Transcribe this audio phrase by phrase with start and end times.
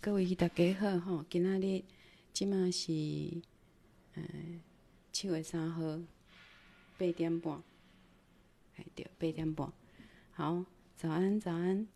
[0.00, 1.82] 各位大家好吼，今仔日
[2.32, 2.92] 即马是
[4.14, 4.22] 呃
[5.10, 5.82] 七月三号
[6.96, 7.60] 八点半，
[8.94, 9.72] 对，八点半。
[10.30, 10.64] 好，
[10.96, 11.88] 早安早安。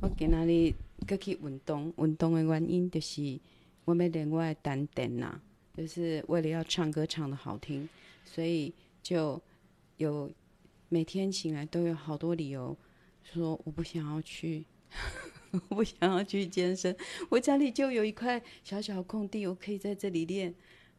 [0.00, 0.72] 我今仔日
[1.04, 3.40] 阁去运动，运动的原因就是
[3.84, 5.40] 我要练我的丹田呐，
[5.76, 7.88] 就是为了要唱歌唱得好听，
[8.24, 9.42] 所以就
[9.96, 10.30] 有
[10.88, 12.76] 每天醒来都有好多理由
[13.24, 14.64] 说我不想要去。
[15.68, 16.96] 我不想要去健身，
[17.28, 20.52] 我家里就有一块小小空地，我可以在这里练，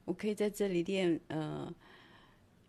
[0.06, 1.74] 我可以在这里练呃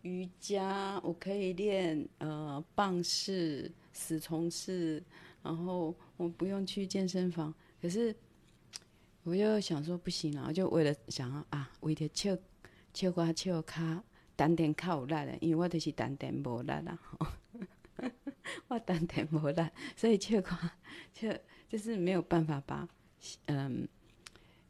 [0.02, 5.00] 瑜伽，我可以练呃棒式、死虫式，
[5.44, 7.54] 然后我不用去健身房。
[7.80, 8.12] 可是
[9.22, 12.36] 我就想说不行了，我就为了想要啊，为了笑
[12.92, 14.02] 笑瓜笑卡
[14.34, 16.98] 单点卡有力的，因为我就是单点无力啦，
[18.68, 20.72] 我丹田无力，所以笑瓜
[21.12, 21.28] 笑。
[21.68, 22.88] 就是没有办法把，
[23.46, 23.88] 嗯，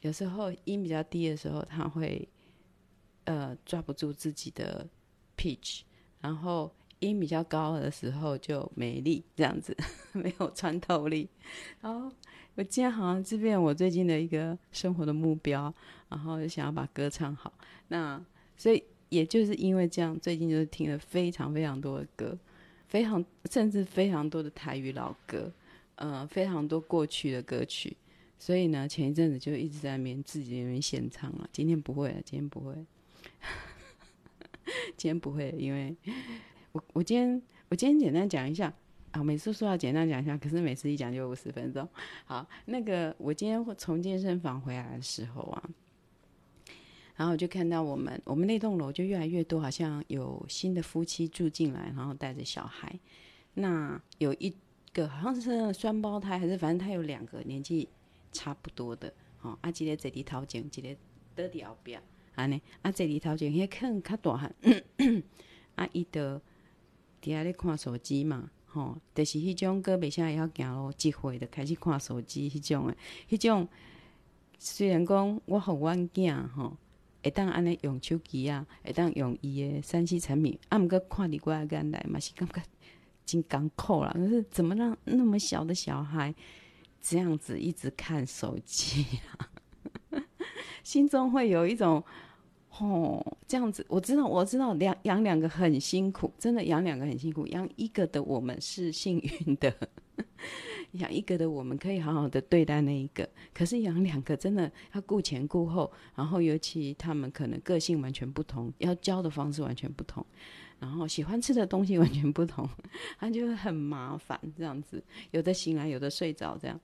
[0.00, 2.26] 有时候音比较低的时候，他会，
[3.24, 4.88] 呃，抓不住自己的
[5.36, 5.82] pitch，
[6.22, 9.76] 然后音比较高的时候就没力，这样子
[10.14, 11.28] 没有穿透力。
[11.82, 12.10] 然后
[12.54, 15.72] 我今天好像这边我最近的一个生活的目标，
[16.08, 17.52] 然后就想要把歌唱好。
[17.88, 18.18] 那
[18.56, 22.38] 所以也就是因为这样，最近就是听了非常非常多的歌，
[22.86, 25.52] 非常甚至非常多的台语老歌。
[25.98, 27.96] 呃，非常多过去的歌曲，
[28.38, 31.48] 所以呢，前一阵子就一直在那边自己那边献唱了。
[31.50, 32.74] 今天不会了，今天不会，
[34.94, 35.96] 今天不会，因为
[36.72, 38.70] 我我今天我今天简单讲一下
[39.12, 41.88] 啊，每次说要简单讲一下，可是每次一讲就五十分钟。
[42.26, 45.70] 好，那个我今天从健身房回来的时候啊，
[47.16, 52.98] 然后我就看到我们我们那栋楼就越来越多，好像有新的夫妻住进来，然后带着小孩，
[53.54, 54.54] 那有一。
[54.92, 57.86] 个好像是双胞胎，还是反正他有两个年纪
[58.32, 60.96] 差不多的，哦，啊，一个坐伫头前，一个
[61.34, 61.98] 倒伫后壁，
[62.34, 64.54] 安尼，啊，坐伫头前，迄可能较大汉，
[65.76, 66.40] 啊，伊就伫
[67.24, 72.96] 遐咧看手机嘛，吼、哦，就是迄种个袂啥会晓行路，一会就开始看手机，迄种诶，
[73.28, 73.68] 迄种
[74.58, 76.74] 虽然讲我互阮囝吼，
[77.26, 82.62] 会当安尼用手机啊，会当用伊诶三 C 产品，啊，毋过看伫我眼内嘛是感觉。
[83.24, 86.32] 真艰苦啦，可是怎么让那么小的小孩
[87.02, 89.50] 这样子一直看手机啊？
[90.84, 92.04] 心中会有一种
[92.78, 97.46] 哦，这样子，我知道，我知道，养养两个很辛苦，真的养两个很辛苦。
[97.46, 99.72] 养一个的我们是幸运的，
[100.92, 103.28] 养一个的我们可以好好的对待那一个。
[103.54, 110.24] 可是养两个真的要顾前顾后，然后尤其他们可能个性完全不同，要教的方式完全不同。
[110.78, 112.68] 然后喜欢吃的东西完全不同，
[113.18, 116.78] 他就会很麻烦这样子，有的醒来，有的睡着这样。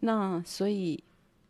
[0.00, 1.02] 那所以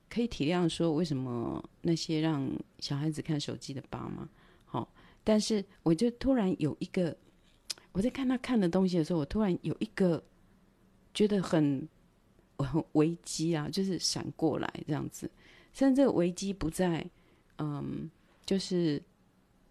[0.09, 4.29] 可以体谅说，为什么那些让小孩子看手机的爸妈，
[4.65, 4.89] 好，
[5.23, 7.17] 但是我就突然有一个，
[7.93, 10.23] 我在看他看的东西的时候，我突然有一个
[11.13, 11.89] 觉得很
[12.57, 15.31] 很危机啊，就是闪过来这样子。
[15.73, 17.09] 甚至这个危机不在，
[17.59, 18.11] 嗯，
[18.45, 19.03] 就是。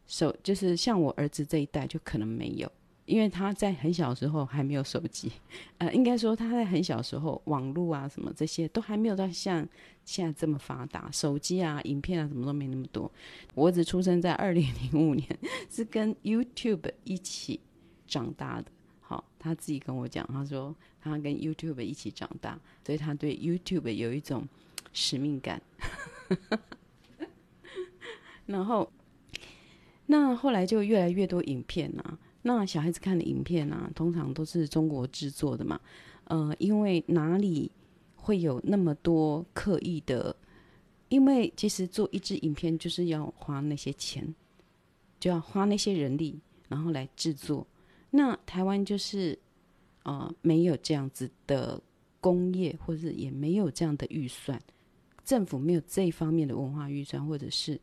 [0.10, 2.72] 手就是像我儿子这一代就可能没有，
[3.08, 5.32] 因为他在很小的时候还没有手机，
[5.80, 9.68] 呃，应该说他在很小的时候网络啊什么这些都还没有到像
[10.06, 13.12] 现在这么发达，手机啊、影片啊什么都没那么多。
[13.56, 15.26] 我儿子出生在二零零五年，
[15.70, 17.60] 是跟 YouTube 一起
[18.06, 18.70] 长大的。
[19.00, 24.48] 好，他自己跟我讲，他说他跟 YouTube 一起长大，所以他对 YouTube 有一种
[24.92, 25.62] 使命感。
[28.46, 28.92] 然后。
[30.10, 35.78] 那后来就越来越多影片啊，那小孩子看的影片啊，通常都是中国制作的嘛，
[36.24, 37.70] 呃，因为哪里
[38.16, 40.34] 会有那么多刻意的？
[41.10, 44.34] 因为其实做一支影片就是要花那些钱，
[45.20, 47.68] 就要花那些人力，然后来制作。
[48.10, 49.38] 那台湾就是
[50.04, 51.82] 呃没有这样子的
[52.22, 54.58] 工业，或者也没有这样的预算，
[55.26, 57.78] 政府没有这方面的文化预算，或者是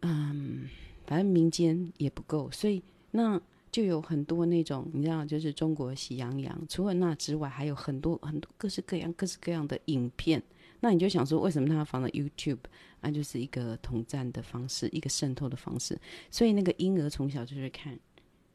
[0.00, 0.70] 嗯。
[1.08, 2.82] 反正民间也不够，所以
[3.16, 3.40] 那
[3.72, 6.66] 就有很多那种你知道，就是中国喜羊羊。
[6.68, 10.42] 除了那之外，还有很多很多各式各样、各式各样的影片。
[10.80, 12.58] 那你就想说，为什么他放到 YouTube？
[13.00, 15.98] 那就是一个统战的方式，一个渗透的方式。
[16.30, 17.98] 所以那个婴儿从小就是看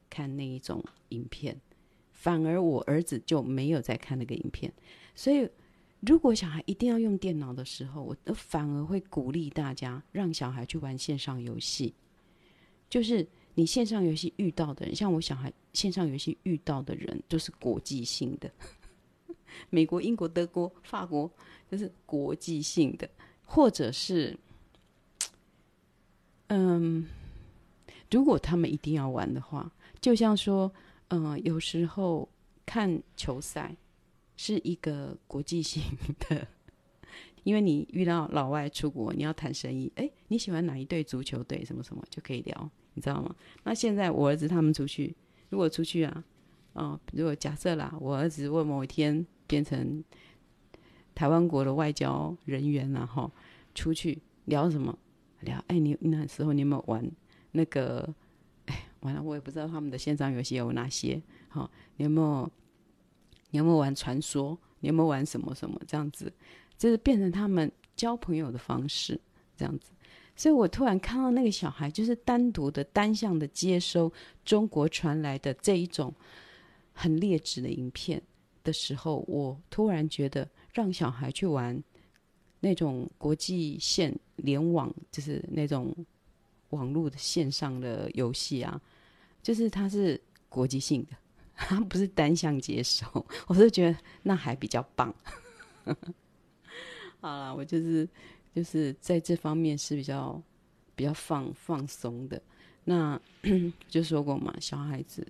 [0.09, 1.59] 看那一种影片，
[2.11, 4.71] 反而我儿子就没有在看那个影片。
[5.15, 5.49] 所以，
[6.01, 11.95] 如果小孩一定要用电脑的时候，我反而会鼓励大家让小孩去玩线上游戏。
[12.89, 13.25] 就是
[13.55, 18.51] 你线上游戏遇到的人，像我小孩线上游戏遇到的人都是国际性的，
[19.69, 21.29] 美国、英国、德国、法国，
[21.69, 23.09] 就是国际性的，
[23.45, 24.37] 或者是，
[26.47, 27.05] 嗯，
[28.09, 30.71] 如果他们一定要玩的话，就像说，
[31.09, 32.27] 嗯，有时候
[32.65, 33.75] 看球赛
[34.37, 35.81] 是一个国际性
[36.19, 36.47] 的。
[37.43, 41.65] 因为你遇到老外出国，你要谈生意，哎，你喜欢哪一队足球队？
[41.65, 43.35] 什么什么就可以聊，你知道吗？
[43.63, 45.15] 那现在我儿子他们出去，
[45.49, 46.23] 如果出去啊，
[46.73, 50.03] 哦，如果假设啦，我儿子如果某一天变成
[51.13, 53.31] 台湾国的外交人员然后
[53.73, 54.97] 出去聊什么？
[55.41, 57.09] 聊，哎，你那时候你有没有玩
[57.51, 58.07] 那个？
[58.67, 61.21] 哎，完了，我也不知道他们的线上游戏有哪些。
[61.49, 62.51] 好，你有没有？
[63.49, 64.57] 你有没有玩传说？
[64.79, 66.31] 你有没有玩什么什么这样子？
[66.77, 69.19] 就是变成他们交朋友的方式，
[69.57, 69.91] 这样子。
[70.41, 74.11] 所以我突然看到那个小孩，就是单独的、单向的接收
[74.43, 76.11] 中国传来的这一种
[76.93, 78.19] 很劣质的影片
[78.63, 81.79] 的时候，我突然觉得，让小孩去玩
[82.59, 85.95] 那种国际线联网，就是那种
[86.71, 88.81] 网络的线上的游戏啊，
[89.43, 91.15] 就是它是国际性的，
[91.53, 93.05] 它不是单向接收。
[93.45, 95.13] 我是觉得那还比较棒。
[97.21, 98.09] 好了，我就是
[98.53, 100.41] 就是在这方面是比较
[100.95, 102.41] 比较放放松的。
[102.83, 103.19] 那
[103.87, 105.25] 就说过嘛，小孩子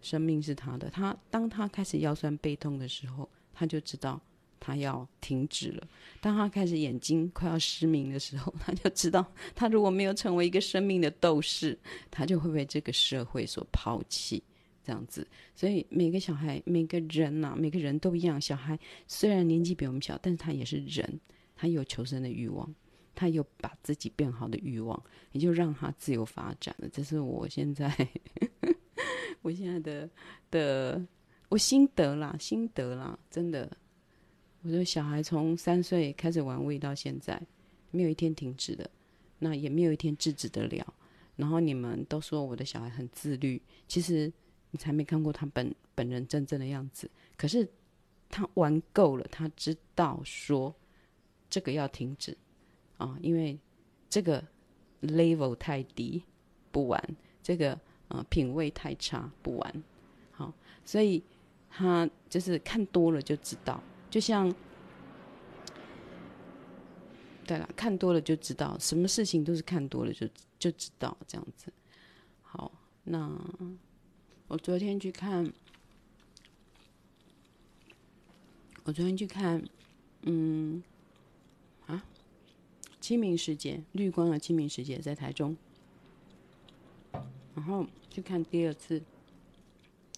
[0.00, 4.20] 生命是他的，他当他开始腰酸背痛的时候，他就知道
[4.58, 5.86] 他要停止了。
[6.20, 9.24] 当他开始眼睛快要失明的时候， 他就知道
[9.54, 11.78] 他如果没有成为一个生命的斗士，
[12.10, 14.42] 他就会被这个社会所抛弃。
[14.84, 15.24] 这样子，
[15.54, 18.40] 所以每个小孩、每个人呐、每个人都一样。
[18.40, 21.20] 小孩虽然年纪比我们小，但是他也是人，
[21.62, 22.74] 他有求生的欲望，
[23.14, 25.00] 他有把自己变好的欲望，
[25.30, 26.88] 也就让他自由发展了。
[26.88, 27.88] 这是我现在，
[29.42, 30.10] 我现在的
[30.50, 31.06] 的
[31.48, 33.70] 我心得啦，心得啦，真的。
[34.62, 37.40] 我的小孩从三岁开始玩味到现在，
[37.92, 38.90] 没有一天停止的，
[39.38, 40.92] 那也没有一天制止得了。
[41.36, 44.32] 然后你们都说我的小孩很自律，其实。
[44.74, 47.70] 你才没看过他本本人真正的样子，可是
[48.30, 50.74] 他玩够了，他知道说
[51.52, 52.34] 这个要停止
[52.96, 53.58] 啊，因为
[54.08, 54.42] 这个
[55.02, 56.22] level 太低，
[56.70, 57.78] 不玩这个
[58.08, 59.84] 啊，品味太差，不玩。
[60.30, 60.50] 好，
[60.82, 61.22] 所以
[61.68, 64.50] 他就是看多了就知道，就像
[67.46, 70.26] 对了，看多了就知道，什么事情都是看多了就
[70.58, 71.70] 就知道这样子。
[72.40, 72.72] 好，
[73.04, 73.38] 那。
[74.48, 75.50] 我昨天去看，
[78.84, 79.64] 我昨天去看，
[80.24, 80.82] 嗯，
[83.02, 85.56] 清明时节，绿光的清明时节在台中，
[87.56, 89.02] 然后去看第二次，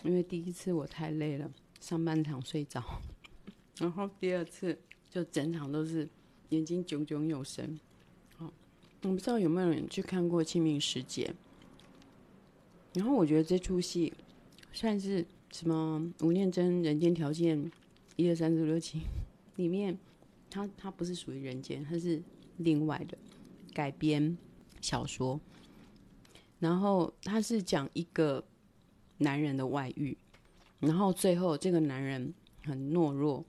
[0.02, 1.50] 因为第一次我太累了，
[1.80, 3.00] 上半场睡着，
[3.78, 4.78] 然后第二次
[5.08, 6.06] 就整场都是
[6.50, 7.80] 眼睛炯炯有神。
[8.36, 8.52] 好，
[9.00, 11.34] 我不知道有没有人去看过清明时节，
[12.92, 14.12] 然后我觉得这出戏。
[14.74, 16.12] 算是什么？
[16.20, 17.64] 吴念真《人间条件》
[18.16, 19.02] 一二三四五六七
[19.54, 19.96] 里面，
[20.50, 22.20] 他他不是属于人间，他是
[22.56, 23.16] 另外的
[23.72, 24.36] 改编
[24.80, 25.40] 小说。
[26.58, 28.42] 然后他是讲一个
[29.18, 30.16] 男人的外遇，
[30.80, 32.32] 然后最后这个男人
[32.64, 33.44] 很懦弱，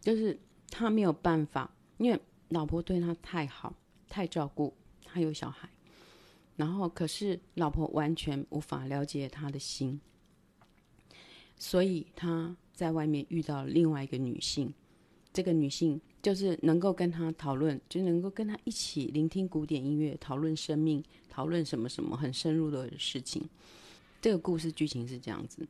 [0.00, 0.38] 就是
[0.70, 2.18] 他没有办法，因为
[2.48, 3.74] 老婆对他太好，
[4.08, 5.68] 太照顾，他有小孩，
[6.56, 10.00] 然后可是老婆完全无法了解他的心。
[11.56, 14.72] 所以他在外面遇到另外一个女性，
[15.32, 23.48] 这个女性就是能够跟他讨论，就能够跟他一起聆听古典音乐，讨论生命，讨论什么什么很深入的事情。
[24.20, 25.66] 这个故事剧情是这样子，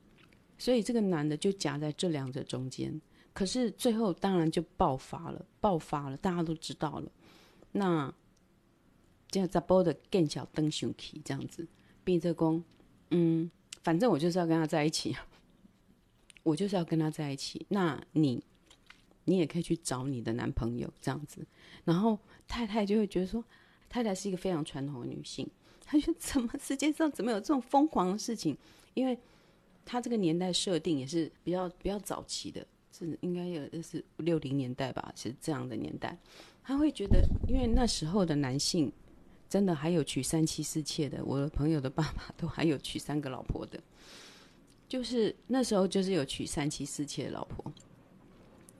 [0.56, 3.00] 所以这个男的就夹在这两者中间。
[3.32, 7.12] 可是最后当然就爆发了，爆发了，大家都知道了。
[7.72, 8.12] 那
[9.30, 11.66] 这样在播的更小灯熊气这样子，
[12.02, 12.64] 闭着光，
[13.10, 13.50] 嗯，
[13.82, 15.14] 反正我就是要跟他在一起。
[16.44, 18.42] 我就是要跟他在一起，那你，
[19.28, 21.46] 你也可以去找你的男朋友这样子。
[21.84, 23.44] 然后太太就会觉得说，
[23.88, 25.48] 太太是一个非常传统的女性，
[25.84, 28.56] 她说怎么世界上怎么有这种疯狂的事情？
[28.94, 29.16] 因为
[29.84, 36.18] 她这个年代设定也是比较比较早期的，是应该有是六零年代吧，是这样的年代。
[36.64, 38.92] 她会觉得，因为那时候的男性
[39.48, 43.80] 真的还有娶三妻四妾的，我的朋友的爸爸都还有娶三个老婆的。
[44.86, 47.72] 就是那时候，就是有娶三妻四妾的老婆，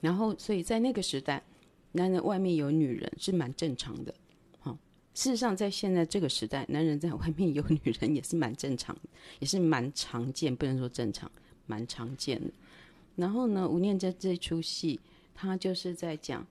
[0.01, 1.43] 然后所以在那个时代，
[1.91, 4.13] 男人外面有女人是蛮正常的。
[4.59, 4.77] 好，
[5.13, 8.97] 事实上在现在这个时代，男人在外面有女人也是蛮正常，
[9.39, 11.31] 也是蛮常见，不能说正常，
[11.65, 12.51] 蛮常见的。
[13.15, 14.99] 然后呢，吴念真这出戏，
[15.35, 16.45] 他就是在讲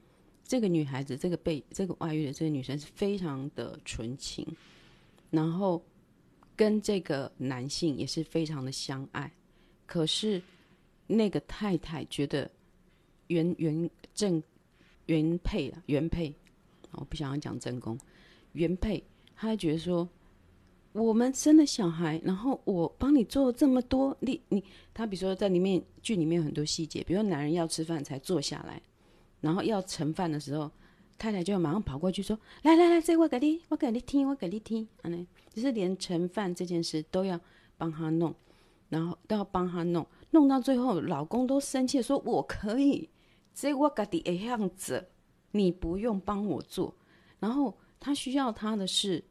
[0.45, 4.47] 这个女孩子，这个被这个外遇的这个女生是非常的纯情，
[5.31, 5.83] 然后
[6.55, 9.33] 跟这个男性也是非常的相爱，
[9.87, 10.43] 可是
[11.07, 12.51] 那个太太觉得
[13.29, 14.43] 原原正
[15.07, 16.35] 原配啊原配，
[16.93, 17.99] 我不想要讲正宫，
[18.53, 19.03] 原配，
[19.35, 20.07] 他还觉得说。
[20.93, 28.83] 我们生了小孩，然后我帮你做这么多，你你他比如说在里面剧里面有很多细节，比如说男人要吃饭才坐下来，
[29.41, 30.69] 然后要盛饭的时候，
[31.17, 37.39] 太太就马上跑过去说：“来来来，这我给你，我给你听，我给你听。”啊，呢，就是连盛饭这件事都要
[37.77, 38.35] 帮他弄，
[38.89, 43.09] 然后都要帮他弄，弄到最后，老公都生气说：“我可以，
[43.55, 45.09] 这我给你一样子，
[45.53, 46.95] 你不用帮我做。”
[47.41, 49.25] 然后他需要他的是。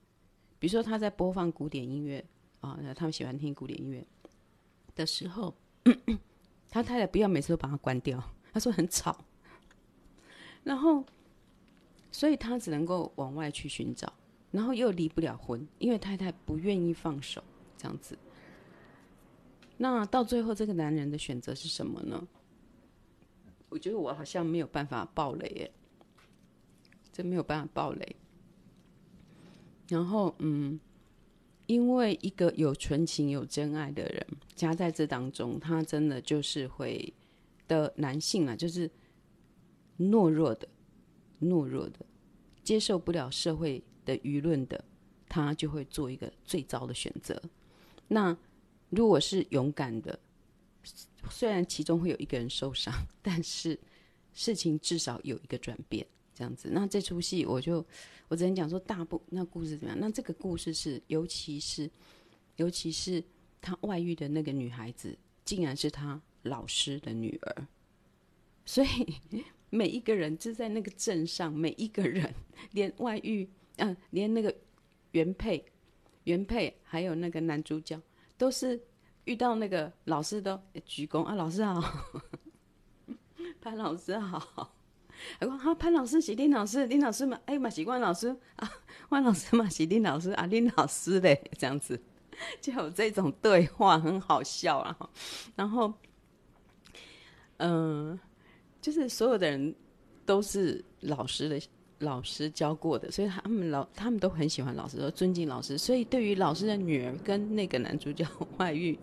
[0.60, 2.26] 比如说他在播放古典音乐
[2.62, 4.04] 啊，他们喜欢听古典音乐
[4.96, 5.54] 的时候，
[6.68, 8.20] 他太太不要每次都把它关掉，
[8.52, 9.16] 他说很吵。
[10.64, 11.06] 然后，
[12.12, 14.12] 所以他只能够往外去寻找，
[14.50, 17.44] 然后又离不了婚，因为太太不愿意放手，
[17.78, 18.18] 这样子。
[19.78, 22.28] 那到最后，这个男人的选择是什么呢？
[23.70, 25.72] 我觉得我好像没有办法爆雷耶，
[27.12, 28.16] 真没有办法爆雷。
[29.90, 30.80] 然后，嗯，
[31.66, 37.14] 因为一个有纯情、有真爱的人夹在这当中，他真的就是会
[37.68, 38.90] 的男性啊，就是
[40.00, 40.68] 懦弱的、
[41.42, 42.06] 懦弱的，
[42.64, 44.84] 接受不了社会的舆论的，
[45.28, 47.42] 他就会做一个最糟的选择。
[48.08, 48.38] 那
[48.90, 50.20] 如果是勇敢的，
[51.30, 53.78] 虽然其中会有一个人受伤，但是
[54.34, 56.06] 事情至少有一个转变。
[56.34, 57.84] 这样子，那这出戏我就
[58.28, 60.00] 我只能讲说大部那故事怎么样？
[60.00, 61.90] 那这个故事是，尤其是
[62.58, 63.24] 尤其是
[63.60, 67.68] 他外遇的那个女孩子，竟然是他老师的女儿，
[68.68, 69.16] 所以
[69.72, 72.32] 每一个人就在那个镇上，每一个人
[72.72, 74.56] 连外遇，嗯、连那个
[75.14, 75.66] 原配
[76.26, 78.00] 原配还有那个男主角，
[78.38, 78.80] 都是
[79.28, 81.82] 遇到那个老师都鞠躬啊，老师好，
[83.62, 84.74] 潘老师好。
[85.42, 88.72] 我讲哈，潘老师是林老师，林老师嘛，哎嘛是万老师啊，
[89.10, 92.00] 万老师嘛是林老师啊，林老师嘞，这样子
[92.62, 94.98] 就有这种对话，很好笑啊。
[95.56, 95.94] 然后，
[97.58, 98.18] 嗯、
[98.80, 99.76] 就是所有的人
[100.26, 101.60] 都是老师的
[102.00, 105.78] 老师教过的，所以他们老他们都很喜欢老师，都尊敬老师。
[105.78, 108.26] 所以对于老师的女儿跟那个男主角
[108.58, 108.98] 外遇，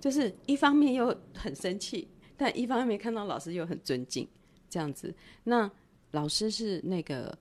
[0.00, 4.26] 就是一方面又很生气，但一方面看到老师又很尊敬。
[4.68, 5.14] 这样子，
[5.44, 5.70] 那
[6.10, 7.38] 老师是那个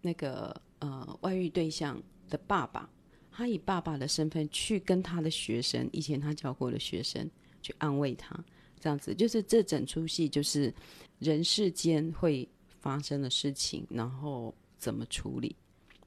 [0.00, 2.90] 那个呃外遇对象的爸爸，
[3.30, 7.30] 他以爸爸的身份去跟他的学生，以前他教过的学生
[7.62, 8.36] 去安慰他，
[8.80, 10.74] 这样子就是这整出戏就是
[11.20, 12.48] 人世间会
[12.84, 15.56] 发生的事情，然后怎么处理，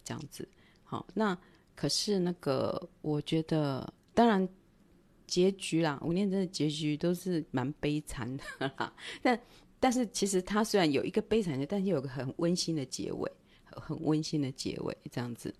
[0.03, 0.47] 这样子。
[0.83, 1.35] 好，那
[1.75, 4.47] 可是那个我觉得，当然
[5.25, 8.43] 结局啦，吴念真的结局都是蛮悲惨的
[8.77, 8.93] 啦，
[9.23, 9.41] 但。
[9.79, 13.31] 但是其实他虽然有一个悲惨的，但是有个很温馨的结尾，
[13.65, 15.53] 很温馨的结尾，这样子。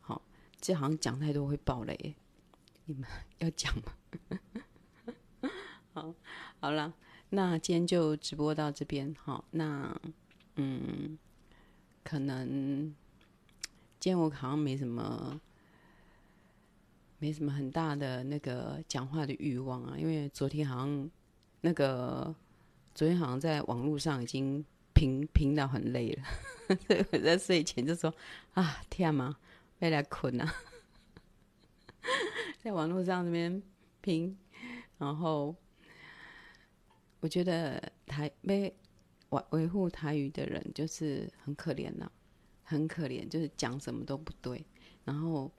[0.00, 0.22] 好，
[0.58, 2.16] 这好像讲太多会爆雷，
[2.86, 3.06] 你们
[3.40, 3.92] 要讲吗？
[5.92, 6.14] 好，
[6.60, 6.94] 好了，
[7.28, 9.14] 那今天就直播到这边。
[9.22, 9.94] 好，那
[10.58, 11.18] 嗯，
[12.04, 12.94] 可能
[13.98, 15.40] 见我好像没什么，
[17.18, 21.10] 没什么很大的那个讲话的欲望啊，因为昨天好像
[21.62, 22.34] 那个。
[22.94, 26.24] 昨天好像在网络上已经评评到很累了，
[26.88, 28.12] 所以我在睡前就说
[28.54, 29.38] ：“啊，天啊，
[29.78, 30.52] 要来困啊！”
[32.58, 33.62] 在网络上这边
[34.00, 34.36] 拼，
[34.98, 35.54] 然后
[37.20, 38.74] 我觉得台被
[39.30, 42.10] 维维护台语的人就是很可怜呐、
[42.62, 44.64] 很可怜，就是讲什么都不对，
[45.04, 45.50] 然后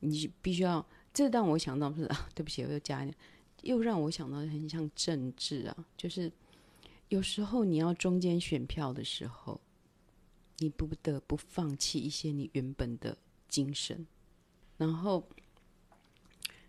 [0.00, 3.16] 你必须要，这让我想到是啊， 对不起，我又加一点，
[3.62, 6.32] 又让我想到很像政治啊，就是。
[7.08, 9.60] 有时候你要中间选票的时候，
[10.58, 13.16] 你不得不放弃一些你原本的
[13.48, 14.04] 精神，
[14.76, 15.24] 然后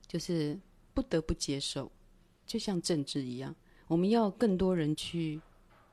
[0.06, 0.60] 就是
[0.94, 1.92] 不得不接受，
[2.46, 3.56] 就像政治一样，
[3.88, 5.42] 我们要更多人去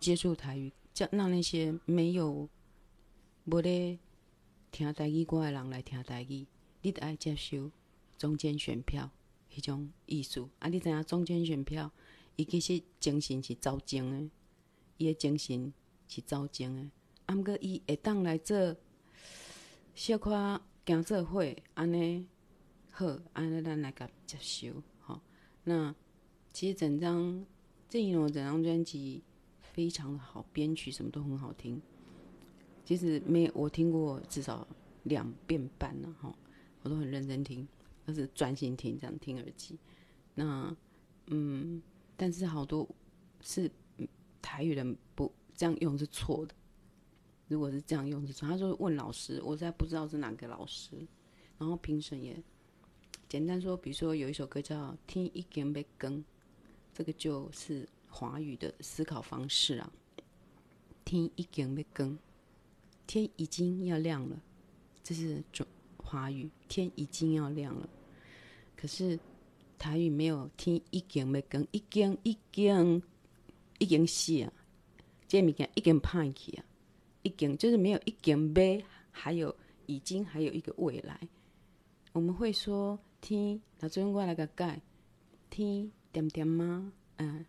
[0.04, 2.46] 接触台语，叫让那些没有
[3.46, 3.98] 不咧
[4.70, 6.46] 听台语歌的人来听台语，
[6.82, 7.70] 你得爱接受
[8.18, 9.10] 中间选票
[9.50, 10.68] 迄种艺术啊！
[10.68, 11.90] 你知影中间选票？
[12.36, 14.30] 伊其实精神是走精的，
[14.98, 15.72] 伊的精神
[16.06, 16.90] 是走精的。
[17.24, 18.76] 啊，毋过伊会当来做
[19.94, 21.42] 小可行做伙，
[21.72, 22.28] 安尼
[22.90, 24.82] 好，安尼咱来甲接受。
[25.00, 25.22] 吼，
[25.62, 25.94] 那
[26.52, 27.46] 其实整张
[27.88, 29.22] 郑宜农整张专辑
[29.74, 31.82] 非常的好，编曲什么都很好听。
[32.84, 34.66] 其实没有我听过至少
[35.02, 36.34] 两遍半了哈，
[36.82, 37.66] 我都很认真听，
[38.06, 39.78] 都是专心听，这样听耳机。
[40.34, 40.74] 那
[41.26, 41.82] 嗯，
[42.16, 42.88] 但是好多
[43.40, 43.70] 是
[44.40, 46.54] 台语人不这样用是错的。
[47.48, 50.96] 如果是这样用是错，他说问老师，我实在不知道是哪个老师。
[51.58, 52.42] 然后评审也
[53.28, 56.12] 简单说，比如说有一首歌叫《天已经要光》，
[56.92, 59.92] 这个就是华语的思考方式啊。
[61.04, 62.16] 天已经要光，
[63.08, 64.40] 天已经要亮了，
[65.02, 65.66] 这是中
[65.96, 67.88] 华语，天已经要亮了。
[68.76, 69.18] 可是
[69.76, 73.02] 台语没有天已经要光，已经已经
[73.80, 74.52] 已经死啊，
[75.26, 76.64] 这物件已经歹去啊，
[77.22, 79.54] 已经就是没有已经要，还有
[79.86, 81.20] 已经还有一个未来。
[82.12, 84.80] 我们会说天，那最后我来个改，
[85.50, 86.92] 天点点吗？
[87.16, 87.44] 嗯，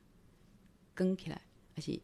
[0.96, 1.42] 光起来，
[1.76, 2.00] 还是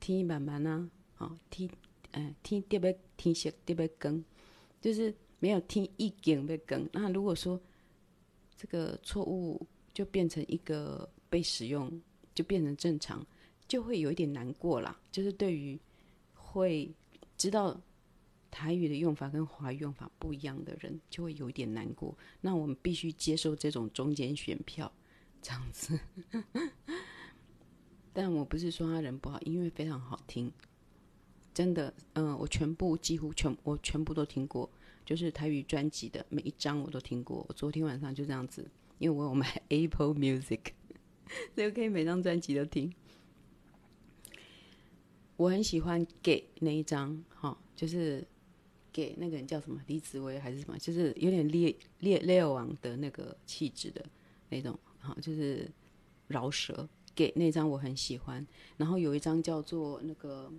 [0.00, 0.90] 天慢慢啊？
[1.14, 1.70] 好，天，
[2.12, 4.24] 嗯，天特别天色特别光，
[4.80, 6.88] 就是没有天已经被光。
[6.92, 7.60] 那如果说
[8.56, 12.02] 这个错误就变成一个被使用，
[12.34, 13.26] 就变成正常，
[13.68, 15.00] 就会有一点难过啦。
[15.10, 15.78] 就是对于
[16.34, 16.94] 会
[17.36, 17.80] 知道。
[18.54, 22.14] 台语的用法跟华语用法不一样的人，就会有一点难过。
[22.42, 24.92] 那我们必须接受这种中间选票，
[25.40, 25.98] 这样子。
[28.12, 30.52] 但我不是说他人不好，音乐非常好听，
[31.52, 31.92] 真的。
[32.14, 34.70] 嗯、我全部几乎全我全部都听过，
[35.04, 37.44] 就是台语专辑的每一张我都听过。
[37.48, 40.72] 我昨天晚上就这样子，因为我有买 Apple Music，
[41.54, 42.92] 所以我可以每张专辑都听。
[45.36, 48.26] 我很喜欢给那一张，哈，就是。
[48.94, 54.04] 给那个人叫什么李子维还是什么，就是有点烈烈烈王的那个气质的
[54.50, 55.66] 那种，好，就是
[56.28, 56.86] 饶舌。
[57.14, 60.52] 给那张我很喜欢，然后有一张叫做那个，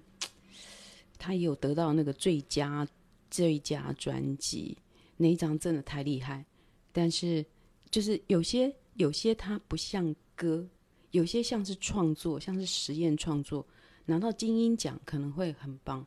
[1.18, 2.88] 他有得到那个最佳
[3.30, 4.78] 最佳专辑，
[5.18, 6.46] 那一张真的太厉害。
[6.92, 7.46] 但是
[7.90, 10.68] 就是有些有些它不像歌，
[11.12, 13.66] 有些像是创作，像是实验创作，
[14.06, 16.06] 拿到金音奖可能会很棒，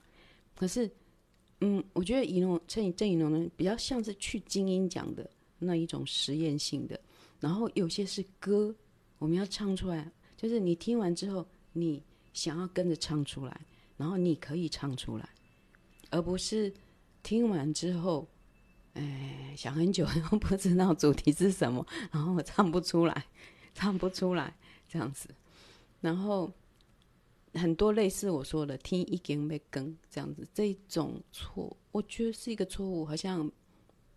[0.54, 0.90] 可是。
[1.62, 5.28] 嗯，我觉得宜农郑郑宜农呢，比较像是去金音奖的
[5.59, 7.00] 那一种实验性的，
[7.40, 8.76] 然后有些是歌，
[9.18, 13.61] 我们要唱出来，就是你听完之后，你想要跟着唱出来，
[13.96, 15.29] 然后你可以唱出来，
[16.11, 16.72] 而不是
[17.22, 18.29] 听完之后，
[18.94, 23.27] 哎，想很久 然后不知道主题是什么，然后我唱不出来，
[23.75, 24.57] 唱不出来
[24.88, 25.29] 这样子，
[26.01, 26.53] 然后。
[27.55, 33.51] 很多类似我说的“天已经要光”这样子，这种错，我觉得是一个错误，好像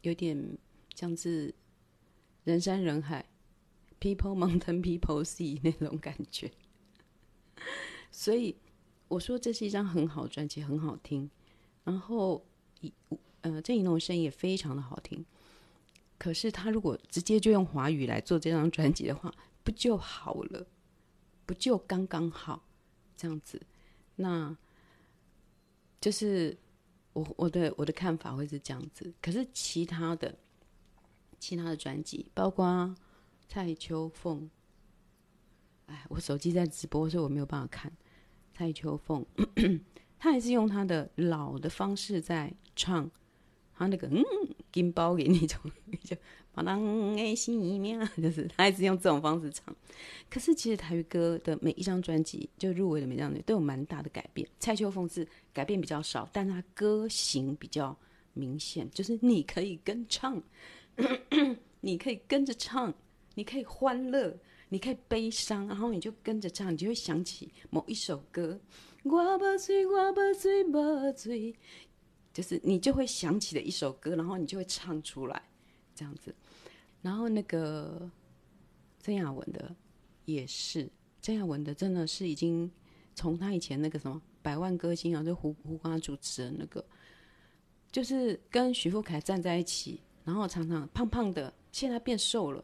[0.01, 0.57] 有点
[0.93, 1.55] 像是
[2.43, 3.25] 人山人海
[3.99, 6.51] ，people mountain people sea 那种感觉。
[8.11, 8.55] 所以
[9.07, 11.29] 我说这是一张很好专辑，很好听。
[11.83, 12.45] 然后，
[13.41, 15.25] 呃，郑宜农的声音也非常的好听。
[16.17, 19.33] 可是他如果直接就用华语来做这张专辑的话，
[19.63, 20.67] 不就好了？
[21.45, 22.63] 不就刚刚好？
[23.15, 23.61] 这样子，
[24.15, 24.55] 那
[25.99, 26.57] 就是
[27.13, 29.13] 我我的我的看法会是这样子。
[29.21, 30.37] 可是其他的
[31.39, 32.95] 其他的专辑，包括
[33.49, 34.47] 蔡秋凤，
[35.87, 37.91] 哎，我手机在直播，所以我没有办法看
[38.53, 39.25] 蔡秋凤。
[40.19, 43.09] 他还是用他的老的方式在唱，
[43.73, 44.23] 他那个嗯，
[44.71, 45.59] 金包给那种
[46.05, 46.15] 就。
[46.65, 49.73] 当爱心一面，就是他一直用这种方式唱。
[50.29, 54.45] 可是其实台语歌的每一张专辑，就入围的每张都有蛮大的改变。
[54.59, 57.97] 蔡秋凤是改变比较少，但他歌型比较
[58.33, 60.43] 明显，就是你可以跟唱，
[61.79, 62.93] 你可以跟着唱，
[63.35, 64.37] 你可以欢乐，
[64.69, 68.59] 你可以悲伤，然后你就跟着唱，你就会想起某一首歌。
[69.03, 71.55] 我不醉，我不醉，不醉，
[72.33, 75.41] 就是你就会想起的一首歌，然后你就会唱出来，
[75.95, 76.35] 这样子。
[77.01, 78.09] 然后那个
[78.99, 79.73] 曾雅文的
[80.25, 80.89] 也是，
[81.21, 82.69] 曾雅文的真的是已经
[83.15, 86.85] 从他以前那个什么百万歌星啊，就胡胡瓜主持的那个，
[87.89, 92.61] 就是跟徐富凯站在一起，然后常常胖胖的，现在变瘦了。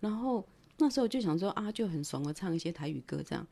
[0.00, 0.44] 然后
[0.78, 3.46] 那时候就想说啊，就很怂的唱一些台语歌这样。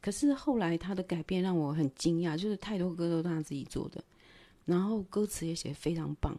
[0.00, 4.02] 可是后来他的改变让我很惊讶，就是太多歌都是他自己做的，
[4.64, 6.38] 然后歌词也写得非常棒。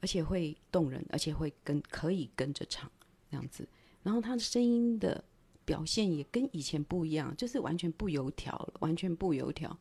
[0.00, 2.90] 而且会动人，而且会跟可以跟着唱
[3.30, 3.64] 这样子，
[4.02, 5.22] 然后他的声音的
[5.64, 9.78] 表现也跟以前不一样，就是完全不油条了，完全不油条。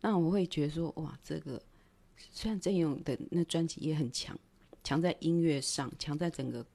[0.00, 1.62] 那我会觉得说，哇，这个
[2.32, 4.36] 虽然郑勇的那专辑也很强，
[4.82, 6.66] 强在音乐上，强在整个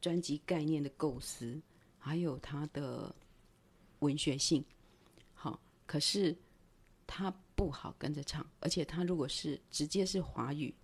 [0.00, 1.60] 专辑概念的构思，
[1.98, 3.14] 还有他的
[3.98, 4.64] 文学性，
[5.34, 6.36] 好可是
[7.06, 10.74] 他不好跟着唱，而且他如果是直接是华语，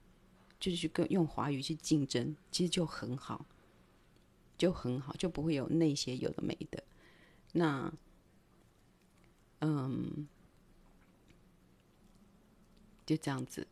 [0.61, 3.46] 就是跟用华语去竞争，其实就很好，
[4.59, 6.83] 就很好，就不会有那些有的没的。
[7.52, 7.90] 那，
[9.61, 10.29] 嗯，
[13.07, 13.66] 就这样子，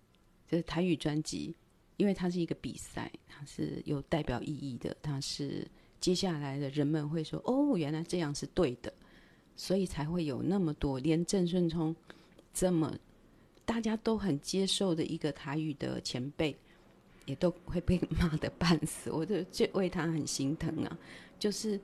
[0.49, 1.55] 就是台语专辑，
[1.97, 5.67] 因为它是一个比赛，它是有代表意义的，它是
[6.01, 8.93] 接下来的人们会说：“哦，原来这样是对的。”
[9.57, 11.95] 所以才会有那么多，连郑顺聪
[12.53, 12.93] 这么
[13.65, 16.57] 大家都很接受的一个台语的前辈，
[17.25, 19.13] 也都会被骂的半死。
[19.13, 20.99] 我就最为他很心疼啊！
[21.39, 21.81] 就是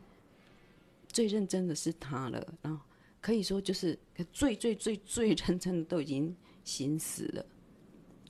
[1.07, 2.85] 最认真的是他了，然后
[3.21, 3.97] 可以说就是
[4.33, 7.47] 最最最最认真的都已经心死了。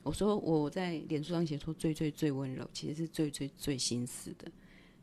[0.03, 4.51] 我说我在脸书上写说最最最温柔，其实是最最最心死的。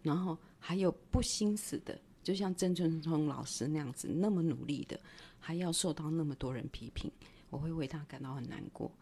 [0.02, 2.00] 然后还有不心死的。
[2.20, 5.00] 就像郑春聪老师那样子，那么努力的，
[5.38, 7.10] 还要受到那么多人批评，
[7.48, 8.92] 我会为他感到很难过。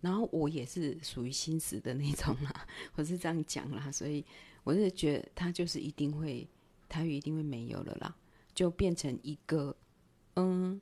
[0.00, 2.66] 然后我也是属于心死的那种啦，
[2.96, 4.24] 我是这样讲啦，所以
[4.64, 6.48] 我是觉得他就是一定会
[6.88, 8.16] 他一定会没有了啦，
[8.54, 9.76] 就变成一个
[10.34, 10.80] 嗯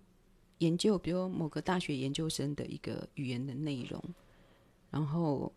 [0.58, 4.02] 研究，比如某个大学研究生的一个语言的内容。
[4.90, 5.52] 然后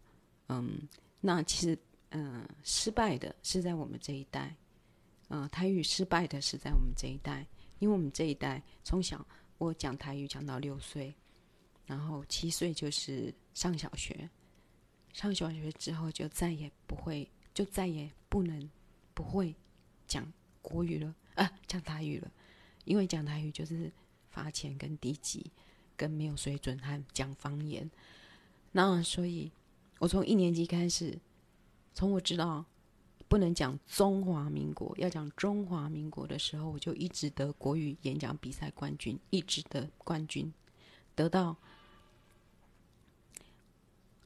[0.47, 0.87] 嗯，
[1.19, 1.77] 那其实
[2.09, 4.55] 嗯失败的是在我们这一代。
[5.29, 7.47] 呃，台语失败的是在我们这一代，
[7.79, 9.25] 因为我们这一代从小
[9.57, 11.15] 我讲台语讲到六岁，
[11.85, 14.29] 然后七岁就是上小学，
[15.13, 18.69] 上小学之后就再也不会，就再也不能
[19.13, 19.55] 不会
[20.05, 20.29] 讲
[20.61, 22.29] 国语了啊，讲台语了，
[22.83, 23.89] 因为讲台语就是
[24.31, 25.51] 发钱跟低级，
[25.95, 27.89] 跟没有水准，还讲方言。
[28.71, 29.51] 那所以，
[29.99, 31.19] 我从一年级开始，
[31.93, 32.65] 从我知道。
[33.27, 40.53] 不能讲中华民国，要讲中华民国的时候，我就一直得国语演讲比赛冠军，一直得冠军，
[41.15, 41.55] 得到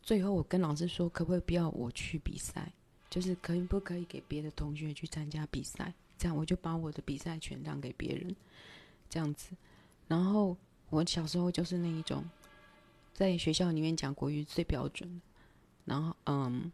[0.02, 2.74] 最后，我跟老师说，可不可以不要我去比赛，
[3.08, 5.94] 就是可以不可以给别的同学去参加比赛？
[6.18, 8.36] 这样我就把我的比赛权让给别人，
[9.08, 9.52] 这样子。
[10.08, 10.58] 然后
[10.90, 12.24] 我小时候就是那一种，
[13.14, 15.22] 在学校里面讲国语最标准，
[15.86, 16.72] 然后嗯。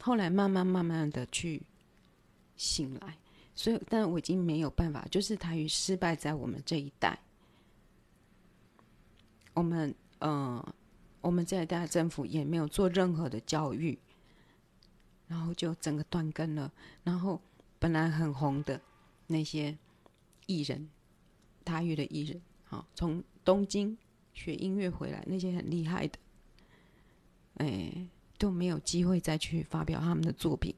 [0.00, 1.60] 后来慢慢慢慢的去
[2.56, 3.18] 醒来，
[3.52, 7.18] 所以，但我已经没有办法，就是台语失败在我们这一代。
[9.54, 10.74] 我们，呃，
[11.20, 13.98] 我们这一代政府也没有做任何的教育，
[15.26, 16.72] 然后就整个断根了。
[17.02, 17.40] 然后
[17.80, 18.80] 本来很红的
[19.26, 19.76] 那些
[20.46, 20.88] 艺人，
[21.64, 23.96] 台语的艺人，好，从东京
[24.32, 26.18] 学音乐回来，那些很厉害的，
[27.56, 28.06] 哎。
[28.40, 30.72] 都没有机会再去发表他们的作品，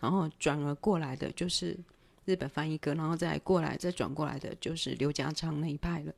[0.00, 1.78] 然后转而过来的就是
[2.24, 6.14] 日本翻译歌，然后再过来再转过来的就是刘家昌那一派了。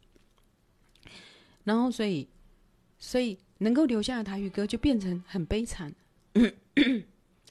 [1.64, 2.29] 然后所以，
[3.01, 5.92] 所以能够留下的台语歌就变成很悲惨，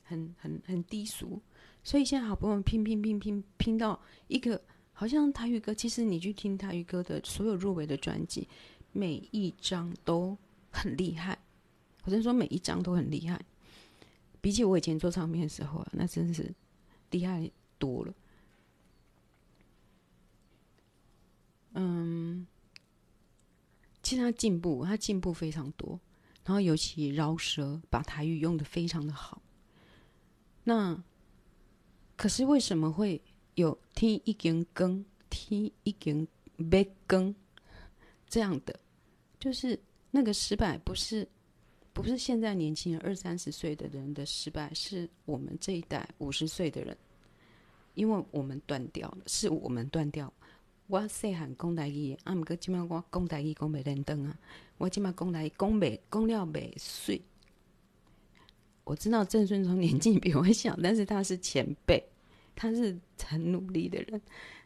[0.06, 1.42] 很很很低俗。
[1.84, 4.62] 所以现在好不容易拼拼拼拼拼到一个，
[5.00, 8.48] 好像台语歌，其实你去听台语歌的所有入围的专辑，
[8.94, 10.36] 每一张都
[10.72, 11.38] 很厉害。
[12.04, 13.40] 我真说每一张都很厉害，
[14.42, 16.52] 比起我以前做唱片的时候啊，那真是
[17.12, 18.14] 厉害多了。
[21.74, 22.48] 嗯，
[24.02, 26.00] 其实他进步，他进步非常多。
[26.44, 29.44] 然后尤其饶舌，把台语用的非常的好。
[30.64, 31.04] 那
[32.16, 33.22] 可是为什么会
[33.58, 37.34] 有天已经光，天已经要光
[38.28, 38.80] 这样的？
[39.40, 39.80] 就是
[40.12, 41.28] 那个失败不是。
[41.94, 46.96] 不是现在年轻人二三十岁的人的失败，是我们这一代五十岁的人，
[47.96, 50.32] 因为我们断掉了，是我们断掉。
[50.86, 54.38] 我细汉讲台语，啊，毋过即马我讲台语讲袂认真啊，
[54.78, 57.20] 我即马讲台讲袂讲了袂水。
[58.84, 62.08] 我知道郑顺聪年纪比我小，但是他是前辈，
[62.58, 64.20] 他是很努力的人，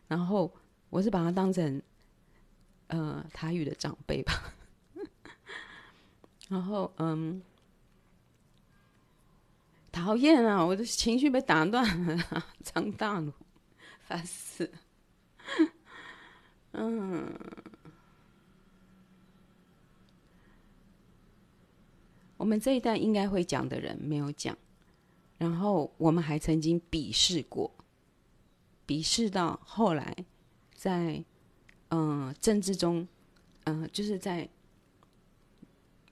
[0.08, 0.52] 然后
[0.90, 1.82] 我是把他当成
[2.88, 4.34] 呃台语的长辈吧。
[6.50, 7.42] 然后，嗯，
[9.92, 10.66] 讨厌啊！
[10.66, 13.34] 我的情绪被打断了，长大了，
[14.04, 14.70] 烦死。
[16.74, 17.34] 嗯，
[22.38, 24.58] 我们这一代应该会讲的人没有讲，
[25.38, 27.72] 然后我们还曾经鄙视过，
[28.92, 30.14] 鄙视到后来
[30.74, 31.24] 在
[31.92, 33.08] 嗯政治中，
[33.64, 34.50] 嗯，就是在。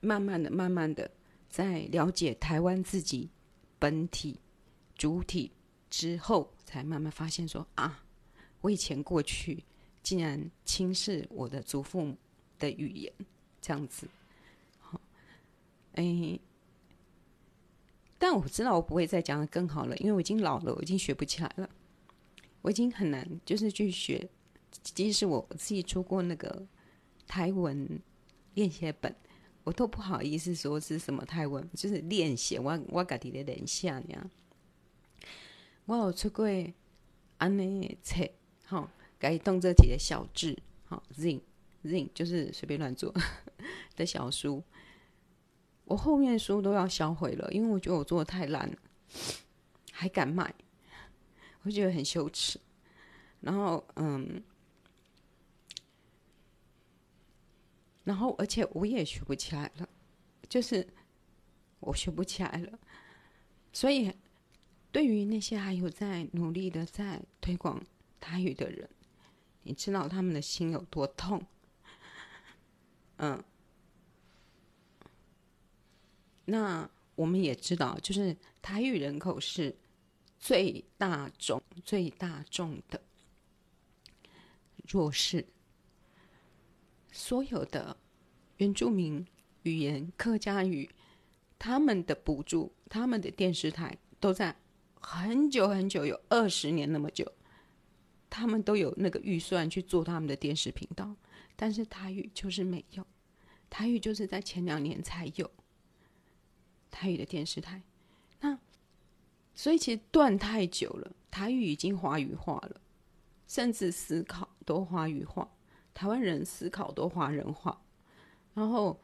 [0.02, 1.12] 慢慢的、慢慢的，
[1.50, 3.30] 在了解台湾自己
[3.78, 4.40] 本体
[4.96, 5.52] 主体
[5.90, 8.02] 之后，才慢慢发现说啊，
[8.62, 9.66] 我以前过去
[10.02, 12.18] 竟然轻视我的祖父母
[12.58, 13.12] 的语言，
[13.60, 14.08] 这样子。
[14.80, 15.02] 好，
[15.96, 16.40] 哎，
[18.18, 21.70] 但我知道我不会再讲得更好了，因为我已经老了，我已经学不起来了，
[22.62, 24.30] 我已经很难就是去学。
[24.84, 26.66] 即使我自己出过那个
[27.28, 28.00] 台文
[28.54, 29.14] 练习本，
[29.64, 32.58] 我都不好意思说是什么台文，就是练习。
[32.60, 34.30] 我我家己的练习呢，
[35.86, 36.46] 我有出过
[37.38, 38.30] 安尼册，
[38.66, 41.42] 好，改动这几个小字，好，zin
[41.84, 43.14] zin 就是随便乱做
[43.98, 44.64] 的小书。
[45.86, 48.78] 我后面书都要销毁了，因为我觉得我做的太烂了，
[49.92, 50.54] 还敢卖，
[51.64, 52.60] 我觉得很羞耻。
[53.42, 54.44] 然后，嗯。
[58.06, 59.88] 然后，而且我也学不起来了，
[60.48, 60.88] 就是
[61.80, 62.80] 我学不起来了。
[63.72, 64.12] 所以，
[64.92, 67.84] 对于那些还有在努力的在推广
[68.20, 68.90] 台语的人，
[69.62, 71.46] 你知道他们的心有多痛？
[73.18, 73.44] 嗯，
[76.46, 79.76] 那我们也知道，就是台语人口是
[80.40, 83.02] 最大众、最大众的
[84.88, 85.46] 弱势。
[87.12, 87.98] 所有的
[88.58, 89.26] 原住民
[89.64, 90.90] 语言、客家语，
[91.58, 94.56] 他们的补助、他们的电视台都在
[95.02, 97.32] 很久很久，有二十年那么久，
[98.30, 101.16] 他们都有那个预算去做他们的电视频道，
[101.56, 103.06] 但是台语就是没有，
[103.70, 105.52] 台语就是在前两年才有
[106.90, 107.82] 台语的电视台。
[109.60, 112.80] 所以其实断太久了，台语已经华语化了，
[113.46, 115.52] 甚至思考都华语化。
[115.94, 117.82] 台湾人思考都华人化，
[118.54, 118.98] 然后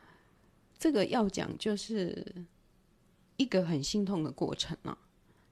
[0.80, 2.46] 这个要讲就是
[3.36, 4.98] 一个很心痛的过程啊，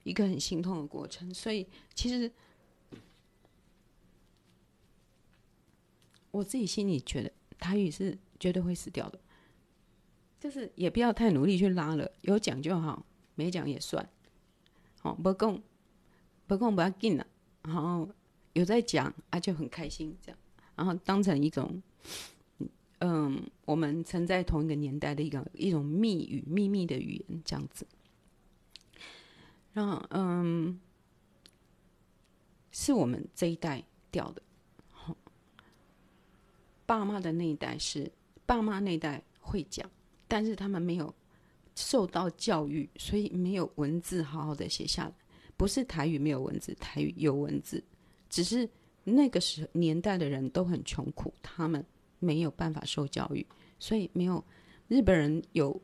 [0.04, 1.34] 一个很心痛的过程。
[1.34, 2.32] 所以其实
[6.30, 9.20] 我自己心里觉得台语是绝对会死掉的，
[10.40, 14.08] 就是也不要太努力去拉了，有讲就好，没讲也算。
[15.04, 15.62] 哦，不讲
[16.46, 17.26] 不讲不要紧了，
[17.62, 18.08] 然后
[18.54, 20.38] 有在讲啊就很开心这样。
[20.74, 21.80] 然后当成一种，
[22.98, 27.86] 嗯，我们曾在同一个年代的一个一种密语、秘密的语言，这样子。
[29.72, 30.80] 然后，嗯，
[32.72, 34.42] 是我们这一代掉的。
[36.86, 38.10] 爸妈的那一代是
[38.44, 39.88] 爸妈那一代会讲，
[40.28, 41.14] 但是他们没有
[41.74, 45.14] 受到教育，所以没有文字好好的写下来。
[45.56, 47.82] 不是台语没有文字，台语有文字，
[48.28, 48.68] 只是。
[49.06, 51.84] 那个时年代的人都很穷苦，他们
[52.20, 53.46] 没有办法受教育，
[53.78, 54.42] 所以没有
[54.88, 55.78] 日本人有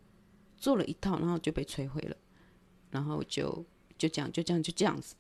[0.57, 2.17] 做了一套，然后就被摧毁了，
[2.91, 3.63] 然后就
[3.99, 5.15] 就这样就这样就这样子，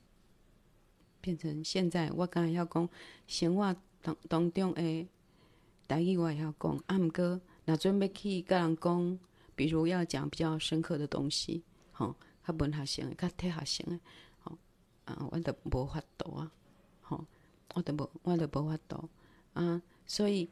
[1.20, 2.88] 变成现在我刚才要讲
[3.26, 5.06] 闲话当当中诶，
[5.86, 9.18] 台语我也要讲，啊，毋过那准备去跟人讲，
[9.60, 14.00] 比如要讲比较深刻的东西，吼，较文学性诶，较体学性诶，
[14.38, 14.56] 吼，
[15.04, 16.50] 啊，我都无法度啊。
[17.02, 17.26] 吼
[17.74, 19.10] 我都无，我都无法度
[19.52, 19.82] 啊！
[20.06, 20.48] 所以，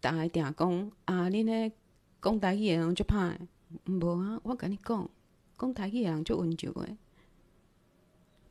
[0.00, 1.72] 逐个定讲啊，恁咧
[2.22, 3.36] 讲台语诶人就歹，
[3.84, 4.40] 无啊！
[4.44, 5.10] 我甲你讲，
[5.58, 6.96] 讲台语诶人就温柔诶，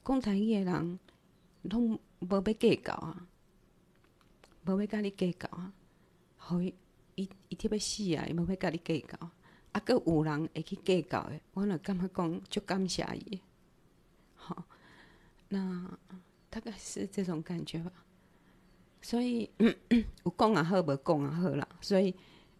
[0.06, 1.00] 讲台语诶人
[1.64, 3.26] 拢无要计较啊，
[4.64, 5.74] 无要甲你计较啊，
[6.38, 6.72] 互伊
[7.16, 9.32] 伊伊特别死啊，伊无要甲你计较，
[9.72, 13.40] 啊，阁有人会去计较诶，我若感觉讲就感谢伊，
[14.36, 14.64] 好，
[15.50, 15.98] 那。
[16.54, 17.90] 大概是这种感觉吧，
[19.02, 19.50] 所以
[20.26, 21.66] 有讲也好，无讲也好啦。
[21.80, 22.14] 所以，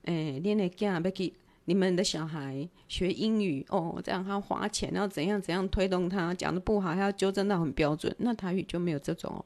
[0.04, 1.34] 诶、恁的囝要去，
[1.66, 8.16] 你们的小孩学英语哦，这样他花钱要怎样怎样推动他，讲的不好还要纠正到很标准。
[8.20, 9.44] 那台语就没有这种哦，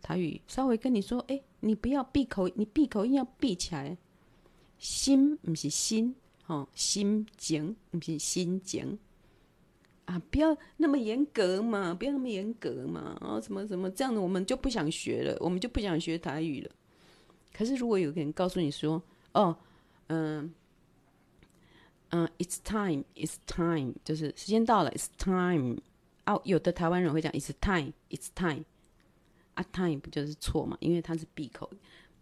[0.00, 3.94] 台语稍微跟你说，诶、你不要闭口，你闭口音要闭起来，
[4.78, 6.16] 心不是心，
[6.52, 8.98] 哦，心情不是心情。
[10.04, 16.70] 啊，不要那么严格嘛，不要那么严格嘛，啊，什么什么这样的，我们就不想学了，我们就不想学台语了。
[17.54, 19.56] 可是如果有个人告诉你说，哦，
[20.08, 20.52] 嗯，
[22.10, 25.78] 嗯，it's time，it's time，就是时间到了，it's time。
[26.26, 28.64] 哦，有的台湾人会讲，it's time，it's time。
[29.54, 30.76] 啊，time 不就是错嘛？
[30.80, 31.70] 因为它是闭口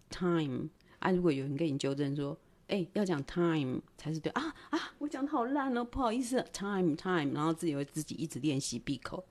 [0.09, 0.69] ，time。
[1.01, 2.38] 啊，如果有人跟你纠正说。
[2.71, 4.79] 哎、要讲 time 才是对啊啊！
[4.99, 9.27] 我讲的好烂哦，不好意思，time time，然后自己会自己一直练习闭口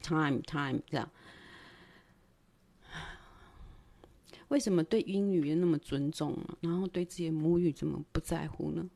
[0.00, 1.10] ，time time 这样。
[4.48, 8.88] 为什么对英语那么尊重，然后对自己的母语这么不在乎呢？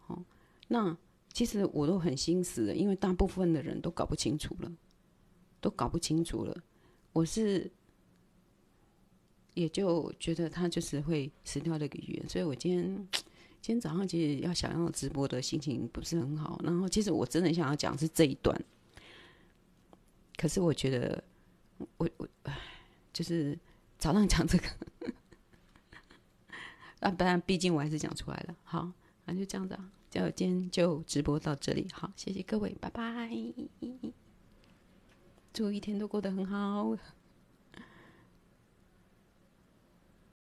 [0.00, 0.22] 好，
[0.68, 0.94] 那
[1.32, 4.70] 其实我都很心死的，因为大部分的人都搞不清楚了，
[5.62, 6.54] 都搞不清楚了。
[7.14, 7.72] 我是
[9.58, 13.08] 也就觉得他就是会死掉的一个语言，所以我今天
[13.60, 18.56] 今天早上其实要想要直播的心情不是很好，然后其实我真的想要讲是这一段，
[20.36, 21.24] 可是我觉得
[21.96, 22.28] 我我
[23.12, 23.58] 就是
[23.98, 24.68] 早上讲这个，
[27.00, 28.92] 啊，不然毕竟我还是讲出来了，好，
[29.24, 33.28] 那就这样子啊，就今天就直播到这里，好，谢谢各位，拜拜，
[35.52, 36.96] 祝一天都过得很好。